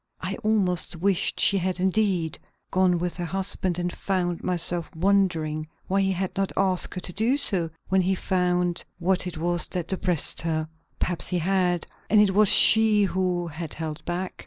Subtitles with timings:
[0.19, 2.39] I almost wished she had indeed
[2.71, 7.13] gone with her husband, and found myself wondering why he had not asked her to
[7.13, 10.67] do so when he found what it was that depressed her.
[10.97, 14.33] Perhaps he had, and it was she who had held back.